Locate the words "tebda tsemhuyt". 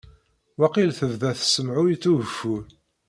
0.99-2.03